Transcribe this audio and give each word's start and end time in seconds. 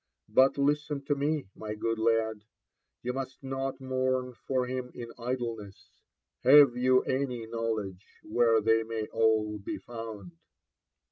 But 0.29 0.57
listen 0.57 1.05
to 1.05 1.13
me, 1.13 1.45
my 1.53 1.75
good 1.75 1.99
lad: 1.99 2.43
you 3.03 3.13
IBUst 3.13 3.43
not 3.43 3.79
mourn 3.79 4.33
for 4.33 4.65
him 4.65 4.89
in 4.95 5.11
idleness. 5.19 5.89
Have 6.43 6.75
you 6.75 7.03
any 7.03 7.45
knowledge 7.45 8.17
whers 8.23 8.63
they 8.63 8.81
may 8.81 9.05
all 9.13 9.59
be 9.59 9.77
found 9.77 10.31